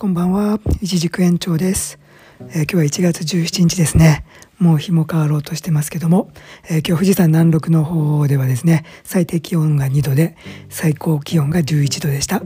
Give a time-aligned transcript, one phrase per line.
[0.00, 1.98] こんばんは、一軸延長です、
[2.40, 4.24] えー、今日は1月17日ですね。
[4.58, 6.32] もう日も変わろうとしてますけども、
[6.70, 10.38] えー、今日富士山南麓の方ではですね、最低気温が2度で、
[10.70, 12.40] 最高気温が11度でした。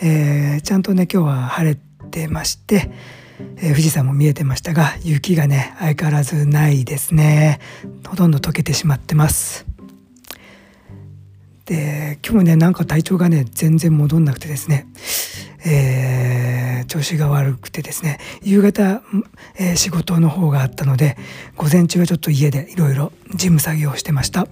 [0.00, 1.76] えー、ちゃんとね、今日は晴れ
[2.12, 2.92] てまして、
[3.56, 7.58] え富士山も見えてましたが、雪がね、相変わらずないですね。
[8.06, 9.66] ほとんど溶けてしまってます。
[11.70, 14.88] で今日もねなんか体調がね全然戻んなくてですね、
[15.64, 19.00] えー、調子が悪くてですね夕方、
[19.56, 21.16] えー、仕事の方があったので
[21.56, 24.48] 午前中はちょっと家でいろいろ事務作業をしてました、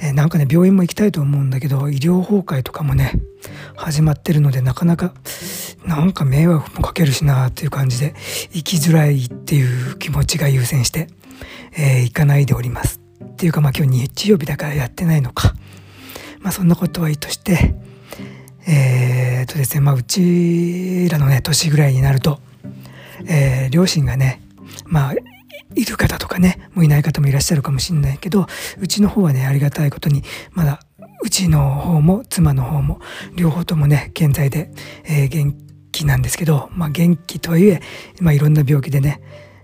[0.00, 3.12] えー、なんかね病院も行きたいと思うんだけど医療崩壊とかもね
[3.76, 5.14] 始まってるのでなかなか
[5.86, 8.14] なんか迷惑もかけるしなっていう感じで
[8.52, 11.06] 行きづらいっていう気持ちが優先して、
[11.78, 13.00] えー、行かないでおります。
[13.24, 15.54] っていうかまあ今日日曜日だからやってないのか。
[16.40, 17.74] まあそんなことはいいとして、
[18.66, 19.09] えー、
[19.46, 22.40] とですね、まあうちらのね、年ぐらいになると、
[23.26, 24.42] えー、両親がね、
[24.86, 25.14] まあ、
[25.74, 28.46] いる方とかね、もういない方もいらっしゃるかもしれないけど、
[28.78, 30.80] うちの方はね、ありがたいことに、まだ、
[31.22, 33.00] うちの方も妻の方も、
[33.36, 34.70] 両方ともね、健在で、
[35.04, 35.54] えー、元
[35.92, 37.80] 気なんですけど、まあ元気とはいえ、
[38.20, 39.20] まあいろんな病気でね、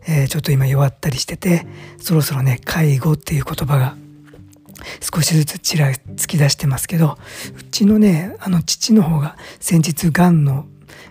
[0.06, 1.66] えー、ちょっと今弱ったりしてて、
[1.98, 3.96] そろそろね、介護っていう言葉が
[5.00, 7.19] 少しずつちらつき出してますけど
[7.58, 10.66] うちのねあの父の方が先日がんの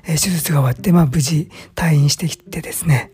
[0.06, 3.12] 手術が終わって、まあ、無事退院してきてですね、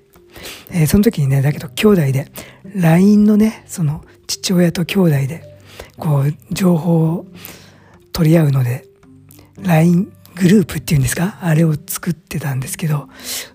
[0.71, 2.31] えー、その時にねだけど兄弟で
[2.75, 5.57] LINE のねその父親と兄弟で
[5.97, 7.25] こう情報を
[8.11, 8.85] 取り合うので
[9.61, 11.39] LINE グループっていうんですか？
[11.41, 13.09] あれを作ってたんですけど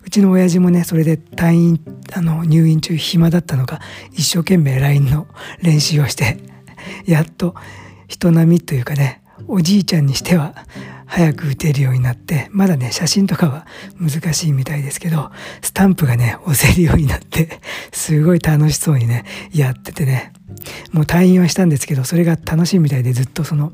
[0.04, 1.80] うちの親父もねそれで退院
[2.12, 3.80] あの入院中暇だったのか
[4.12, 5.26] 一生懸命 LINE の
[5.62, 6.38] 練習をして
[7.04, 7.54] やっと
[8.08, 10.54] 人並みというかねおじいちゃんにしては
[11.06, 13.66] 早く打てるようになってまだね写真とかは
[14.00, 15.30] 難しいみたいですけど
[15.62, 17.60] スタンプがね押せるようになって
[17.92, 20.32] すごい楽しそうにねやっててね。
[20.92, 23.72] もう退院はしたんですけどそれが楽しいみたいでずっとその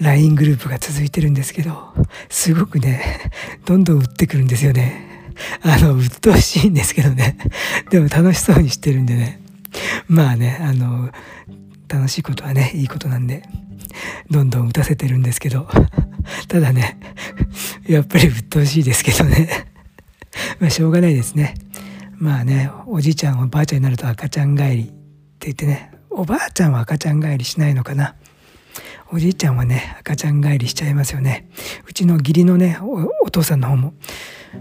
[0.00, 1.92] LINE グループが続いてるんですけど
[2.28, 3.30] すごくね
[3.66, 5.08] どんどん打ってくるんですよね。
[5.62, 7.38] あの鬱陶しいんですけどね。
[7.90, 9.40] でも楽しそうにしてるんでね。
[10.08, 11.10] まあねあの
[11.90, 13.42] 楽しいことはねいいことなんで
[14.30, 15.68] どんどん打たせてるんですけど
[16.46, 16.98] ただね
[17.88, 19.66] やっぱり鬱陶しいですけどね。
[20.60, 21.54] まあしょうがないですね。
[22.16, 24.92] まあねおじいちゃんおばあちゃんになると赤ちゃん帰りって
[25.46, 28.14] 言ってねおばあちゃんは赤ちゃん帰りしないのかな。
[29.12, 31.48] おじいちゃんはね赤ちゃん帰りしちゃいますよね。
[31.88, 33.94] うちの義理のねお父さんの方も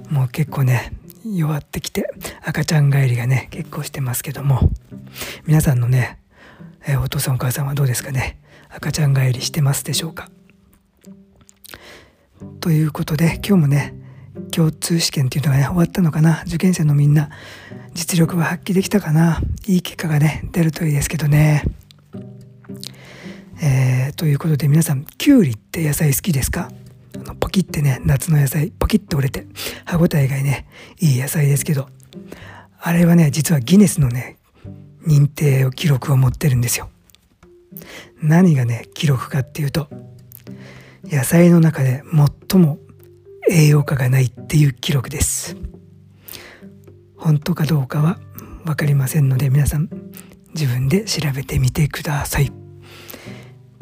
[0.09, 0.91] もう結構ね
[1.23, 2.09] 弱ってきて
[2.43, 4.71] 赤ちゃん帰りがね結構してますけども。
[5.45, 6.18] 皆さんのね
[6.87, 8.39] え、お父さんお母さんはどうですかね？
[8.69, 10.29] 赤ちゃん帰りしてますでしょうか？
[12.61, 13.95] ということで今日もね
[14.51, 16.43] 共通試験っていうのがね終わったのかな？
[16.47, 17.29] 受験生のみんな
[17.93, 19.41] 実力は発揮できたかな？
[19.67, 21.63] いい結果がね出るといいですけどね。
[23.61, 26.71] えー、ということで皆さんきゅうりって野菜好きですか？
[27.15, 29.45] あのポキってね夏の野菜ポキッと折れて
[29.83, 30.67] 歯ごたえがね
[30.99, 31.89] いい野菜ですけど
[32.79, 34.38] あれはね実はギネスのね
[35.09, 36.89] 認定を記録を持ってるんですよ。
[38.21, 39.87] 何がね記録かっていうと
[41.03, 42.03] 野菜の中で
[42.49, 42.77] 最も
[43.49, 45.57] 栄養価がないっていう記録です。
[47.17, 48.19] 本当かどうかは
[48.65, 49.89] 分かりませんので皆さん
[50.53, 52.51] 自分で調べてみてください。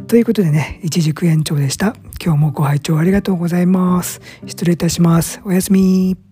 [0.08, 1.96] ということでね一軸延長でした。
[2.24, 4.22] 今日もご拝聴ありがとうございます。
[4.46, 5.42] 失礼いたします。
[5.44, 6.27] おやすみ。